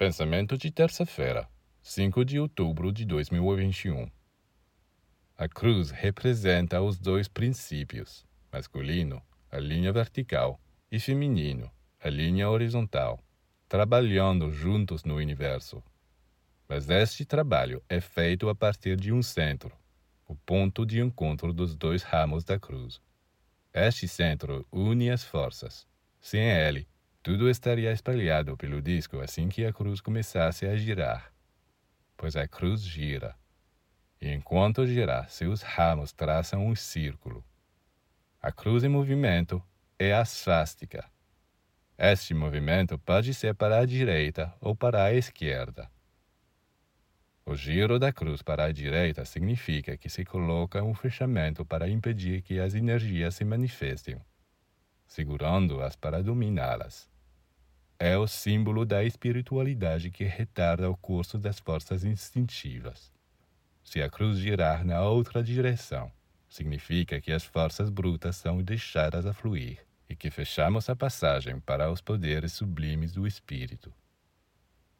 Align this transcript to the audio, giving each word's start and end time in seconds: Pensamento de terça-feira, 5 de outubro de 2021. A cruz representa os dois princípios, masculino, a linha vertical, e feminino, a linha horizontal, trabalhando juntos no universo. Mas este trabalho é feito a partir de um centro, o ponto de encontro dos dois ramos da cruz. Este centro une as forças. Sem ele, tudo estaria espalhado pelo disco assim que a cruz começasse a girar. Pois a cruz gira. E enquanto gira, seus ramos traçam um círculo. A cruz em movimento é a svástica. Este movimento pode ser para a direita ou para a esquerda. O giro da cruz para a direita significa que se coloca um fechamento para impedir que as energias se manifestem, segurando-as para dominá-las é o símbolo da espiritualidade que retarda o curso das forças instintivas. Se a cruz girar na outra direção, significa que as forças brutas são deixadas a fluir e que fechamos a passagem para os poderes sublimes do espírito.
Pensamento 0.00 0.56
de 0.56 0.70
terça-feira, 0.70 1.46
5 1.82 2.24
de 2.24 2.40
outubro 2.40 2.90
de 2.90 3.04
2021. 3.04 4.10
A 5.36 5.46
cruz 5.46 5.90
representa 5.90 6.80
os 6.80 6.98
dois 6.98 7.28
princípios, 7.28 8.24
masculino, 8.50 9.22
a 9.50 9.58
linha 9.58 9.92
vertical, 9.92 10.58
e 10.90 10.98
feminino, 10.98 11.70
a 12.02 12.08
linha 12.08 12.48
horizontal, 12.48 13.22
trabalhando 13.68 14.50
juntos 14.50 15.04
no 15.04 15.16
universo. 15.16 15.82
Mas 16.66 16.88
este 16.88 17.26
trabalho 17.26 17.82
é 17.86 18.00
feito 18.00 18.48
a 18.48 18.54
partir 18.54 18.96
de 18.96 19.12
um 19.12 19.22
centro, 19.22 19.70
o 20.26 20.34
ponto 20.34 20.86
de 20.86 20.98
encontro 20.98 21.52
dos 21.52 21.76
dois 21.76 22.02
ramos 22.02 22.42
da 22.42 22.58
cruz. 22.58 23.02
Este 23.70 24.08
centro 24.08 24.66
une 24.72 25.10
as 25.10 25.22
forças. 25.22 25.86
Sem 26.18 26.40
ele, 26.40 26.88
tudo 27.22 27.50
estaria 27.50 27.92
espalhado 27.92 28.56
pelo 28.56 28.80
disco 28.80 29.20
assim 29.20 29.48
que 29.48 29.66
a 29.66 29.72
cruz 29.72 30.00
começasse 30.00 30.66
a 30.66 30.74
girar. 30.74 31.30
Pois 32.16 32.34
a 32.34 32.48
cruz 32.48 32.82
gira. 32.82 33.36
E 34.20 34.32
enquanto 34.32 34.86
gira, 34.86 35.26
seus 35.28 35.60
ramos 35.60 36.12
traçam 36.12 36.66
um 36.66 36.74
círculo. 36.74 37.44
A 38.40 38.50
cruz 38.50 38.84
em 38.84 38.88
movimento 38.88 39.62
é 39.98 40.14
a 40.14 40.24
svástica. 40.24 41.04
Este 41.98 42.32
movimento 42.32 42.98
pode 42.98 43.34
ser 43.34 43.54
para 43.54 43.78
a 43.78 43.84
direita 43.84 44.54
ou 44.58 44.74
para 44.74 45.04
a 45.04 45.12
esquerda. 45.12 45.90
O 47.44 47.54
giro 47.54 47.98
da 47.98 48.10
cruz 48.12 48.40
para 48.40 48.64
a 48.64 48.72
direita 48.72 49.26
significa 49.26 49.96
que 49.96 50.08
se 50.08 50.24
coloca 50.24 50.82
um 50.82 50.94
fechamento 50.94 51.66
para 51.66 51.88
impedir 51.88 52.40
que 52.40 52.58
as 52.58 52.74
energias 52.74 53.34
se 53.34 53.44
manifestem, 53.44 54.18
segurando-as 55.10 55.96
para 55.96 56.22
dominá-las 56.22 57.10
é 57.98 58.16
o 58.16 58.28
símbolo 58.28 58.86
da 58.86 59.02
espiritualidade 59.02 60.08
que 60.08 60.22
retarda 60.22 60.88
o 60.88 60.96
curso 60.96 61.36
das 61.36 61.58
forças 61.58 62.04
instintivas. 62.04 63.12
Se 63.82 64.00
a 64.00 64.08
cruz 64.08 64.38
girar 64.38 64.84
na 64.84 65.02
outra 65.02 65.42
direção, 65.42 66.12
significa 66.48 67.20
que 67.20 67.32
as 67.32 67.44
forças 67.44 67.90
brutas 67.90 68.36
são 68.36 68.62
deixadas 68.62 69.26
a 69.26 69.34
fluir 69.34 69.84
e 70.08 70.14
que 70.14 70.30
fechamos 70.30 70.88
a 70.88 70.94
passagem 70.94 71.58
para 71.58 71.90
os 71.90 72.00
poderes 72.00 72.52
sublimes 72.52 73.12
do 73.12 73.26
espírito. 73.26 73.92